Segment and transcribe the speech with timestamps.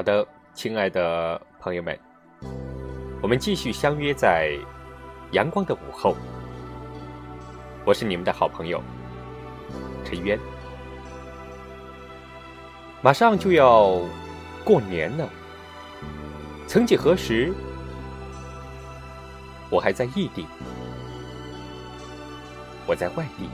[0.00, 1.94] 好的，亲爱的朋友们，
[3.20, 4.58] 我们继续相约在
[5.32, 6.16] 阳光的午后。
[7.84, 8.82] 我是你们的好朋友
[10.02, 10.38] 陈渊。
[13.02, 14.00] 马上就要
[14.64, 15.28] 过年了，
[16.66, 17.52] 曾几何时，
[19.68, 20.46] 我还在异地，
[22.86, 23.50] 我在外地，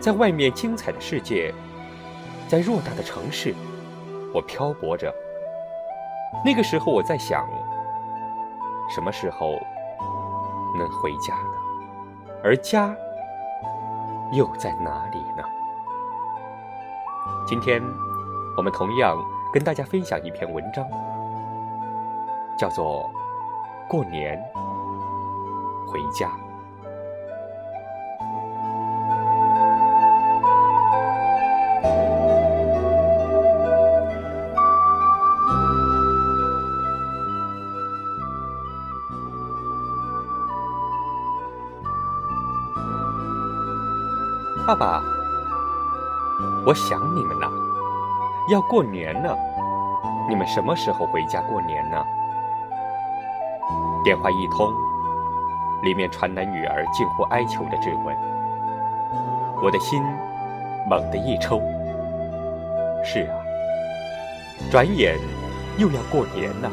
[0.00, 1.52] 在外面精彩的世界，
[2.48, 3.54] 在偌大的城市。
[4.32, 5.12] 我漂泊着，
[6.44, 7.44] 那个时候我在想，
[8.88, 9.54] 什么时候
[10.78, 12.34] 能回家呢？
[12.44, 12.94] 而家
[14.32, 15.42] 又在哪里呢？
[17.46, 17.82] 今天
[18.56, 19.16] 我们同样
[19.52, 20.86] 跟大家分享一篇文章，
[22.56, 23.10] 叫做
[23.88, 24.40] 《过年
[25.88, 26.28] 回家》。
[46.66, 47.48] 我想你们了。
[48.50, 49.36] 要过年了，
[50.28, 52.04] 你们什么时候回家过年呢？
[54.04, 54.72] 电话一通，
[55.82, 58.16] 里面传来女儿近乎哀求的质问。
[59.62, 60.02] 我的心
[60.88, 61.60] 猛地一抽。
[63.04, 63.36] 是啊，
[64.70, 65.18] 转眼
[65.78, 66.70] 又要过年了，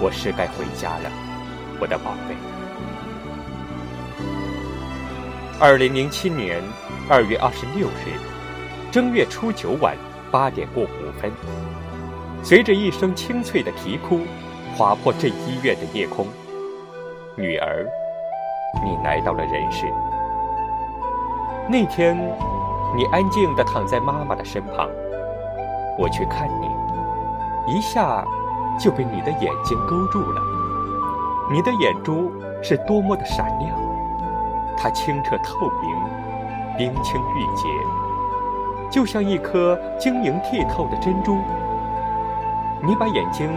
[0.00, 1.10] 我是该回家了，
[1.80, 2.36] 我的宝贝。
[5.58, 6.62] 二零零七年。
[7.08, 8.14] 二月二十六日，
[8.92, 9.96] 正月初九晚
[10.30, 11.32] 八点过五分，
[12.42, 14.20] 随着一声清脆的啼哭，
[14.76, 16.26] 划破这医院的夜空。
[17.34, 17.86] 女儿，
[18.84, 19.86] 你来到了人世。
[21.70, 22.14] 那天，
[22.94, 24.86] 你安静地躺在妈妈的身旁，
[25.98, 28.22] 我去看你，一下
[28.78, 30.42] 就被你的眼睛勾住了。
[31.50, 32.30] 你的眼珠
[32.62, 33.70] 是多么的闪亮，
[34.76, 36.12] 它清澈透明。
[36.74, 37.68] 冰清玉洁，
[38.92, 41.38] 就像一颗晶莹剔透的珍珠。
[42.82, 43.48] 你把眼睛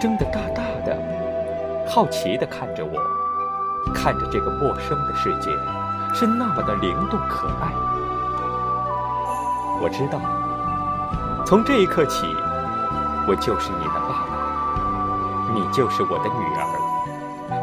[0.00, 0.98] 睁得大大的，
[1.88, 2.98] 好奇地看着我，
[3.94, 5.50] 看着这个陌生的世界，
[6.12, 7.70] 是那么的灵动可爱。
[9.80, 10.18] 我知道，
[11.46, 12.26] 从这一刻起，
[13.28, 16.66] 我就是你的爸爸，你就是我的女儿，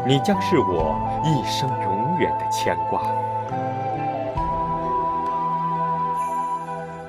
[0.06, 3.02] 你将是我一生永远的牵挂。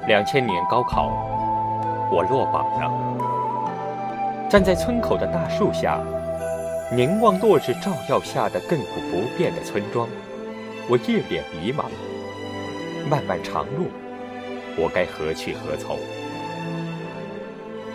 [0.10, 1.12] 两千年高考，
[2.12, 4.50] 我落榜了。
[4.50, 6.00] 站在村口的大树下，
[6.92, 10.10] 凝望落日照耀下的亘古不变的村庄，
[10.90, 11.84] 我一脸迷茫。
[13.08, 13.86] 漫漫长路，
[14.78, 15.96] 我该何去何从？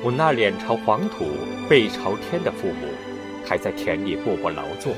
[0.00, 1.24] 我那脸朝黄土
[1.68, 2.86] 背朝天的父母，
[3.44, 4.92] 还在田里默默劳作。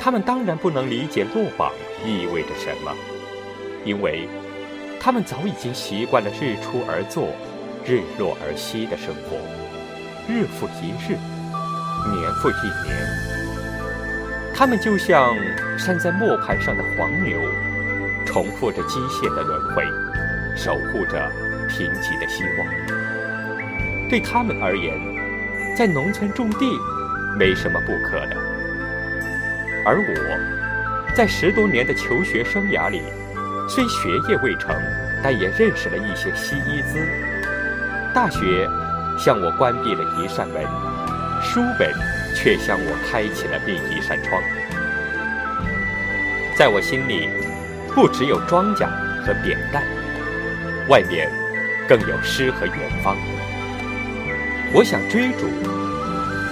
[0.00, 1.70] 他们当然不能理解落榜
[2.04, 2.92] 意味着什么，
[3.84, 4.28] 因为。
[5.04, 7.30] 他们早已经习惯了日出而作，
[7.84, 9.36] 日落而息的生活，
[10.32, 11.18] 日复一日，
[12.14, 12.94] 年复一年。
[14.54, 15.34] 他们就像
[15.76, 17.40] 拴在磨盘上的黄牛，
[18.24, 19.82] 重复着机械的轮回，
[20.56, 21.28] 守护着
[21.68, 24.08] 贫瘠的希望。
[24.08, 24.96] 对他们而言，
[25.76, 26.78] 在农村种地
[27.36, 28.36] 没什么不可的。
[29.84, 33.02] 而我，在十多年的求学生涯里。
[33.74, 34.76] 虽学业未成，
[35.22, 36.98] 但也认识了一些西医资。
[38.12, 38.68] 大学
[39.18, 40.62] 向我关闭了一扇门，
[41.42, 41.90] 书本
[42.34, 44.42] 却向我开启了另一扇窗。
[46.54, 47.30] 在我心里，
[47.94, 48.84] 不只有庄稼
[49.24, 49.82] 和扁担，
[50.88, 51.30] 外面
[51.88, 53.16] 更有诗和远方。
[54.74, 55.48] 我想追逐，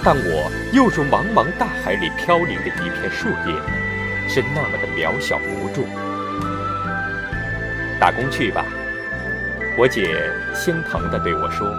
[0.03, 3.53] 但我又如茫茫大海里飘零的一片树叶，
[4.27, 5.85] 是那么的渺小无助。
[8.01, 8.65] 打工去吧，
[9.77, 11.69] 我姐心疼地对我说。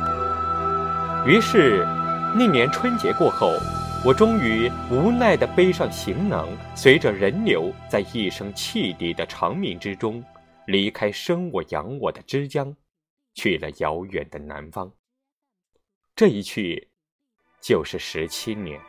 [1.27, 1.85] 于是，
[2.33, 3.59] 那年春节过后，
[4.05, 10.25] 我终于无奈地背上行囊，随着人流，在一声汽笛的长鸣之中，
[10.67, 12.73] 离开生我养我的枝江，
[13.35, 14.89] 去了遥远的南方。
[16.15, 16.89] 这一去，
[17.61, 18.81] 就是十七年。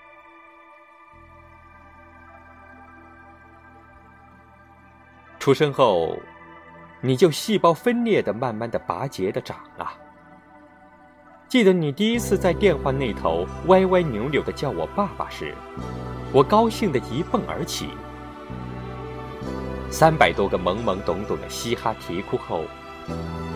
[5.40, 6.16] 出生后。
[7.06, 9.94] 你就细胞分裂的、慢慢的、拔节的长啊！
[11.50, 15.54] 记得你第一次在电话那头歪歪扭扭的叫我爸爸时，
[16.32, 17.90] 我高兴的一蹦而起。
[19.92, 22.64] 三百多个懵懵懂懂的嘻哈啼哭后，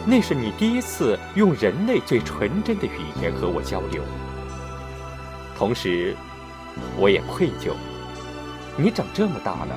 [0.06, 4.04] 那是你第一次用人类最纯真的语言和我交流。
[5.58, 6.14] 同时，
[6.98, 7.72] 我也愧疚，
[8.76, 9.74] 你长这么大了，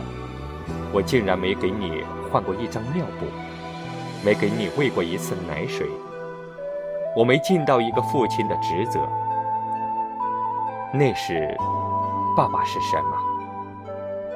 [0.92, 2.02] 我竟然没给你
[2.32, 3.26] 换过一张尿布，
[4.24, 5.86] 没给你喂过一次奶水，
[7.16, 9.00] 我没尽到一个父亲的职责。
[10.92, 11.56] 那时，
[12.36, 13.16] 爸爸是什么？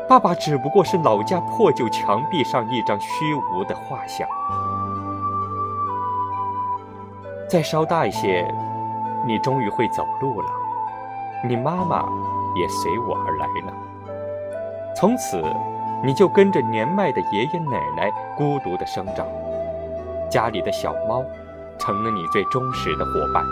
[0.09, 4.27] 爸爸只不过是老家破旧墙壁上一张虚无的画像。
[7.49, 8.47] 再稍大一些，
[9.27, 10.49] 你终于会走路了，
[11.47, 12.07] 你妈妈
[12.57, 13.73] 也随我而来了。
[14.97, 15.43] 从此，
[16.03, 19.27] 你就跟着年迈的爷爷奶奶孤独的生长，
[20.31, 21.23] 家里的小猫
[21.79, 23.45] 成了你最忠实的伙伴。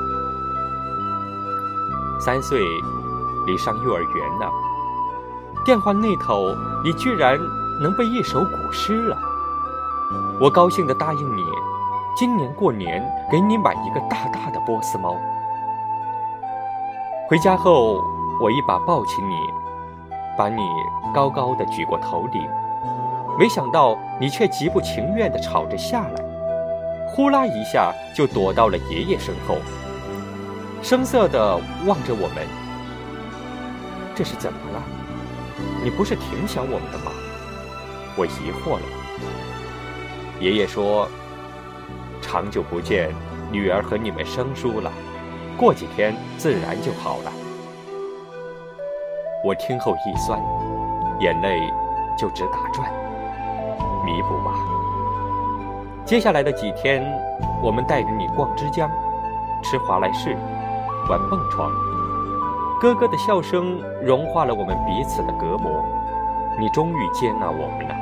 [2.24, 2.60] 三岁，
[3.46, 4.50] 离上幼儿园了。
[5.64, 6.54] 电话那头，
[6.84, 7.38] 你居然
[7.80, 9.16] 能背一首古诗了。
[10.40, 11.42] 我高兴地答应你，
[12.16, 15.16] 今年过年给你买一个大大的波斯猫。
[17.28, 18.00] 回家后，
[18.42, 19.34] 我一把抱起你，
[20.36, 20.62] 把你
[21.14, 22.42] 高高的举过头顶，
[23.38, 26.24] 没想到你却极不情愿地吵着下来，
[27.14, 29.58] 呼啦一下就躲到了爷爷身后，
[30.82, 32.46] 生涩地望着我们。
[34.14, 34.82] 这是怎么了？
[35.84, 37.12] 你不是挺想我们的吗？
[38.16, 38.82] 我疑惑了。
[40.40, 41.06] 爷爷说
[42.22, 43.14] ：“长久不见，
[43.50, 44.90] 女儿和你们生疏了，
[45.58, 47.32] 过几天自然就好了。”
[49.44, 50.40] 我听后一酸，
[51.20, 51.60] 眼泪
[52.18, 52.90] 就直打转。
[54.02, 54.61] 弥补吧。
[56.04, 57.02] 接下来的几天，
[57.62, 58.90] 我们带着你逛枝江，
[59.62, 60.36] 吃华莱士，
[61.08, 61.70] 玩蹦床。
[62.80, 65.84] 哥哥的笑声融化了我们彼此的隔膜，
[66.58, 67.94] 你终于接纳我们了。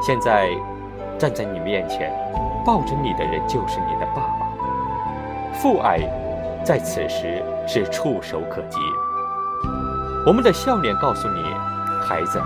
[0.00, 0.48] 现在，
[1.18, 2.12] 站在你面前，
[2.64, 4.46] 抱着你的人就是你的爸爸。
[5.54, 5.98] 父爱，
[6.64, 8.78] 在此时是触手可及。
[10.24, 11.42] 我们的笑脸告诉你，
[12.08, 12.40] 孩子，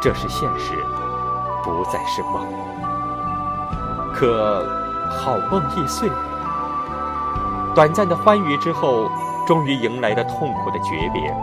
[0.00, 0.74] 这是现实，
[1.62, 2.69] 不再是梦。
[4.20, 4.62] 可，
[5.08, 6.06] 好梦易碎，
[7.74, 9.10] 短暂的欢愉之后。
[9.46, 11.34] 终于迎来了痛苦的诀别。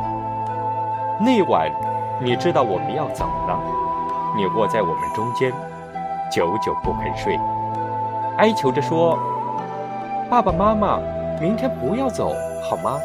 [1.19, 1.69] 那晚，
[2.21, 3.59] 你知道我们要走了，
[4.37, 5.51] 你卧在我们中间，
[6.31, 7.37] 久久不肯睡，
[8.37, 9.19] 哀求着说
[10.29, 10.99] ：“爸爸妈妈，
[11.41, 12.33] 明天不要走，
[12.63, 12.97] 好吗？”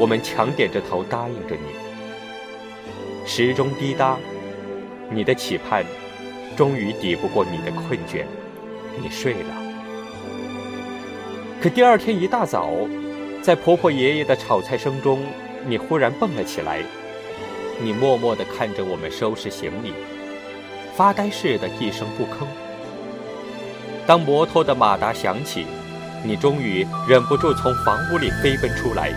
[0.00, 3.26] 我们强点着头答应着你。
[3.26, 4.16] 时钟滴答，
[5.10, 5.84] 你的期盼
[6.56, 8.24] 终于抵不过你的困倦，
[9.00, 9.48] 你睡了。
[11.60, 12.70] 可第二天一大早。
[13.42, 15.18] 在婆婆爷爷的炒菜声中，
[15.66, 16.78] 你忽然蹦了起来。
[17.80, 19.92] 你默默地看着我们收拾行李，
[20.94, 22.46] 发呆似的，一声不吭。
[24.06, 25.66] 当摩托的马达响起，
[26.24, 29.10] 你终于忍不住从房屋里飞奔出来，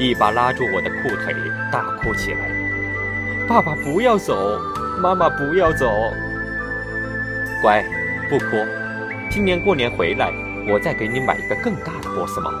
[0.00, 1.32] 一把拉住我的裤腿，
[1.70, 2.50] 大哭起来
[3.46, 4.58] ：“爸爸不要走，
[5.00, 5.86] 妈妈不要走。”
[7.64, 7.82] 乖，
[8.28, 8.62] 不哭。
[9.30, 10.30] 今年过年回来，
[10.68, 12.52] 我再给你买一个更大的波斯猫。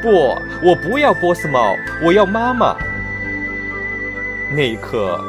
[0.00, 2.74] 不，我不要波斯猫，我要妈妈。
[4.56, 5.22] 那一刻，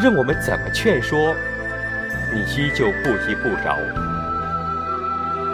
[0.00, 1.34] 任我们怎么劝说，
[2.32, 3.76] 你依旧不依不饶。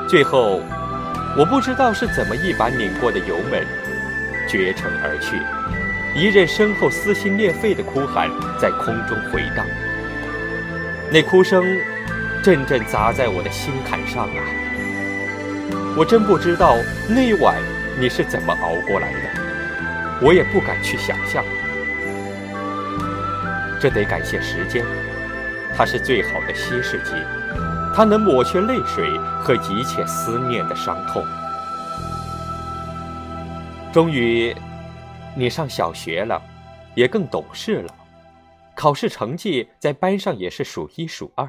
[0.07, 0.61] 最后，
[1.39, 3.65] 我不知道是怎么一把拧过的油门，
[4.47, 5.39] 绝尘而去，
[6.15, 8.29] 一任身后撕心裂肺的哭喊
[8.59, 9.65] 在空中回荡。
[11.13, 11.65] 那哭声，
[12.41, 14.45] 阵阵砸在我的心坎上啊！
[15.97, 16.77] 我真不知道
[17.09, 17.57] 那晚。
[17.99, 19.19] 你是怎么熬过来的？
[20.23, 21.45] 我也不敢去想象。
[23.81, 24.85] 这得感谢时间，
[25.77, 27.11] 它是最好的稀释剂，
[27.93, 31.27] 它能抹去泪水和一切思念的伤痛。
[33.93, 34.55] 终于，
[35.35, 36.41] 你上小学了，
[36.95, 37.93] 也更懂事了，
[38.81, 41.47] 考试成绩在班上也是数一数二。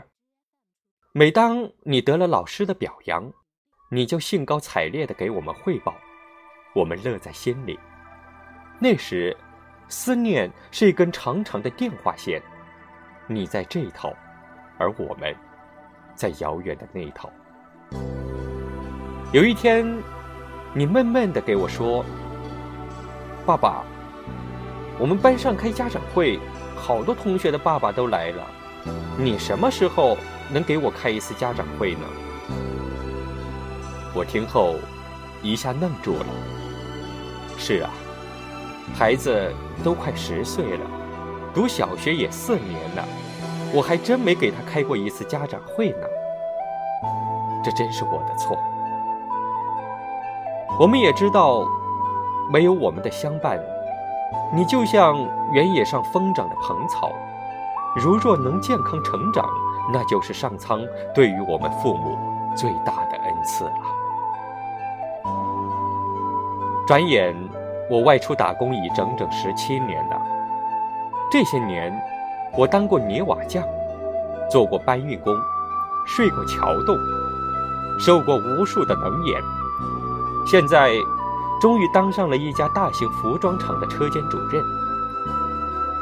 [1.13, 3.31] 每当你得了老师的表扬，
[3.89, 5.95] 你就兴高采烈地给我们汇报。
[6.75, 7.79] 我们乐在心里。
[8.81, 9.33] 那时，
[9.87, 12.43] 思念是一根长长的电话线，
[13.27, 14.13] 你在这头，
[14.77, 15.33] 而我们，
[16.13, 17.31] 在遥远的那头。
[19.31, 19.87] 有一天，
[20.73, 22.03] 你闷闷地给我说
[23.47, 23.85] ：“爸爸，
[24.99, 26.37] 我们班上开家长会，
[26.75, 28.43] 好多同学的爸爸都来了，
[29.17, 30.17] 你什么时候
[30.49, 32.07] 能给我开一次家长会呢？”
[34.13, 34.75] 我听后，
[35.41, 36.25] 一下愣住了。
[37.57, 37.89] 是啊，
[38.97, 40.85] 孩子都快十岁了，
[41.53, 43.05] 读小学也四年了，
[43.73, 46.07] 我还真没给他开过一次家长会呢。
[47.63, 48.57] 这真是我的错。
[50.79, 51.63] 我们也知道，
[52.51, 53.59] 没有我们的相伴，
[54.53, 55.15] 你就像
[55.51, 57.11] 原野上疯长的蓬草。
[57.95, 59.45] 如若能健康成长，
[59.91, 60.81] 那就是上苍
[61.13, 62.17] 对于我们父母
[62.55, 63.71] 最大的恩赐了。
[66.87, 67.35] 转眼，
[67.89, 70.21] 我外出打工已整整十七年了。
[71.29, 71.93] 这些年，
[72.57, 73.63] 我当过泥瓦匠，
[74.49, 75.33] 做过搬运工，
[76.05, 76.97] 睡过桥洞，
[77.99, 79.41] 受过无数的冷眼。
[80.45, 80.91] 现在，
[81.61, 84.61] 终于当上了一家大型服装厂的车间主任。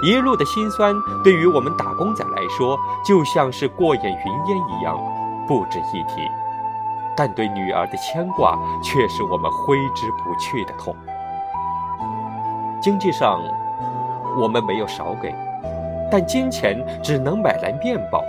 [0.01, 4.98] 一路的辛酸，对于我们打工仔来说，就像是过眼云烟一样，
[5.46, 6.22] 不值一提；
[7.18, 10.96] 但对女儿的牵挂，却是我们挥之不去的痛。
[12.82, 13.42] 经济上，
[14.39, 15.36] 我们没有少给，
[16.10, 18.24] 但金钱只能买来面包，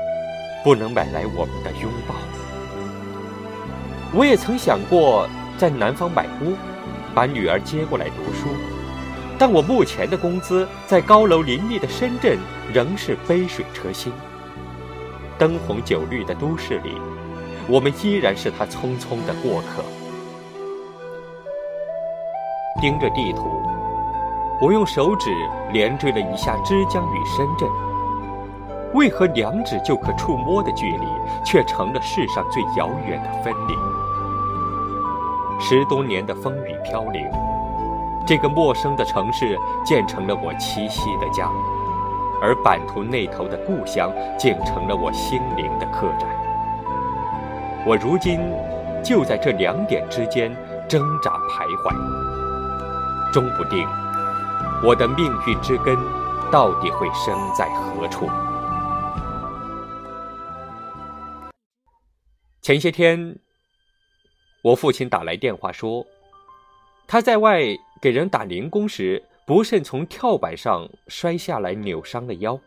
[0.65, 2.15] 不能买来我们的拥抱。
[4.13, 6.57] 我也曾想过在南方买屋，
[7.15, 8.49] 把女儿接过来读书。
[9.39, 12.39] 但我目前的工资，在高楼林立的深圳
[12.73, 14.13] 仍是杯水车薪。
[15.39, 17.01] 灯红酒绿的都市里，
[17.67, 19.83] 我们依然是他匆匆的过客。
[22.81, 23.63] 盯着地图，
[24.61, 25.31] 我用手指
[25.73, 27.69] 连缀了一下枝江与深圳。
[28.93, 31.07] 为何两指就可触摸的距离，
[31.47, 33.75] 却成了世上最遥远的分离？
[35.61, 37.31] 十多年的风雨飘零。
[38.27, 41.51] 这个陌生的城市建成了我栖息的家，
[42.41, 46.29] 而版图那头的故乡竟成了我心灵的客栈。
[47.87, 48.41] 我如今
[49.03, 50.55] 就在这两点之间
[50.89, 53.87] 挣扎徘徊，终不定
[54.85, 55.97] 我的命运之根
[56.51, 58.29] 到底会生在何处。
[62.63, 63.39] 前些天，
[64.63, 66.07] 我父亲打来电话说。
[67.07, 67.61] 他在外
[68.01, 72.59] 给人打零工时，不慎从跳板上摔下来，扭伤了腰。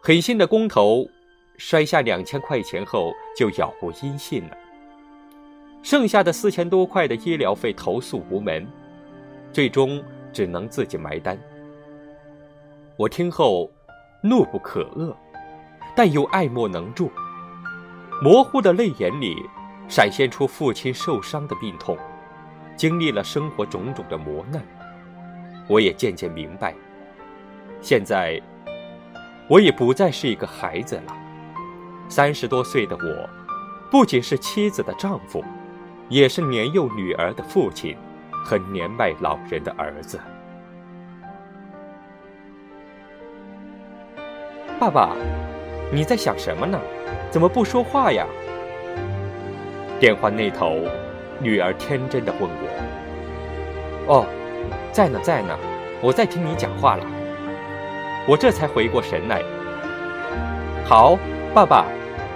[0.00, 1.08] 狠心的工头
[1.56, 4.56] 摔下两千块钱后就杳无音信了，
[5.82, 8.66] 剩下的四千多块的医疗费投诉无门，
[9.52, 11.36] 最终只能自己埋单。
[12.96, 13.68] 我听后
[14.22, 15.12] 怒不可遏，
[15.96, 17.10] 但又爱莫能助。
[18.22, 19.34] 模糊的泪眼里
[19.92, 21.98] 闪现出父亲受伤的病痛。
[22.74, 24.62] 经历了生活种种的磨难，
[25.68, 26.74] 我也渐渐明白，
[27.82, 28.40] 现在
[29.50, 31.14] 我也不再是一个孩子了。
[32.08, 33.28] 三十多岁的我，
[33.90, 35.44] 不仅是妻子的丈夫，
[36.08, 37.94] 也是年幼女儿的父亲
[38.32, 40.18] 和年迈老人的儿子。
[44.80, 45.14] 爸爸，
[45.92, 46.80] 你在想什么呢？
[47.30, 48.26] 怎么不说话呀？
[50.02, 50.80] 电话那头。
[51.38, 54.26] 女儿天真的问我：“哦，
[54.90, 55.56] 在呢，在呢，
[56.00, 57.06] 我在听你讲话了。”
[58.26, 59.40] 我这才回过神来。
[60.84, 61.16] 好，
[61.54, 61.86] 爸爸，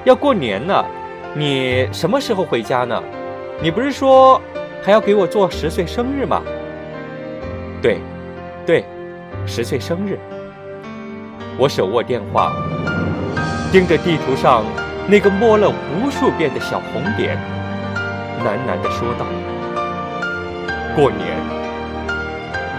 [0.04, 0.86] 要过年了，
[1.34, 3.02] 你什么时候回家呢？
[3.60, 4.40] 你不是说
[4.80, 6.42] 还要给我做十岁生日吗？
[7.82, 7.98] 对，
[8.64, 8.84] 对，
[9.44, 10.20] 十岁生日。
[11.58, 12.52] 我手握电话，
[13.72, 14.64] 盯着地图上
[15.08, 17.36] 那个摸了无数遍的小红点。
[18.44, 19.26] 喃喃地说道
[20.94, 21.36] ：“过年，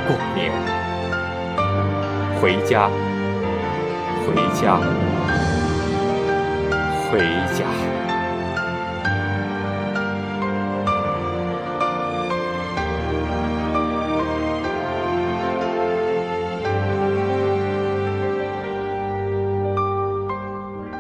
[0.08, 0.52] 过年，
[2.40, 2.90] 回家，
[4.26, 4.78] 回家，
[7.12, 7.20] 回
[7.54, 7.66] 家。”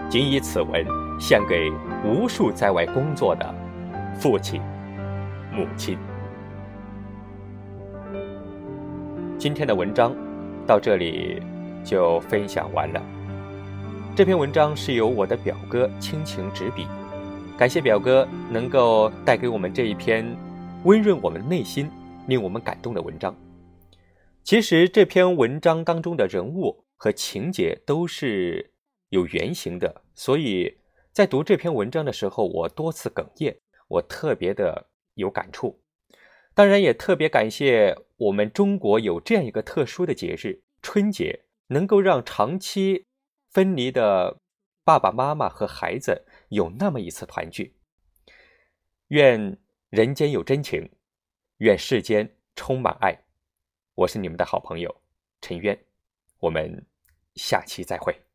[0.09, 0.85] 仅以此文
[1.19, 1.69] 献给
[2.03, 3.53] 无数在外工作的。
[4.19, 4.59] 父亲、
[5.53, 5.95] 母亲，
[9.37, 10.11] 今天的文章
[10.65, 11.39] 到这里
[11.85, 13.01] 就分享完了。
[14.15, 16.87] 这篇文章是由我的表哥倾情执笔，
[17.59, 20.25] 感谢表哥能够带给我们这一篇
[20.83, 21.87] 温润我们内心、
[22.25, 23.35] 令我们感动的文章。
[24.43, 28.71] 其实这篇文章当中的人物和情节都是
[29.09, 30.75] 有原型的，所以
[31.13, 33.55] 在读这篇文章的时候，我多次哽咽。
[33.87, 35.81] 我特别的有感触，
[36.53, 43.05] 当然也特别感谢我们中国有这样一个特殊的节日——春节，能够让长期
[43.49, 44.39] 分离的
[44.83, 47.75] 爸爸妈妈和孩子有那么一次团聚。
[49.07, 49.57] 愿
[49.89, 50.91] 人间有真情，
[51.57, 53.17] 愿世间充满爱。
[53.95, 55.01] 我是你们的好朋友
[55.41, 55.77] 陈渊，
[56.39, 56.85] 我们
[57.35, 58.26] 下期再会。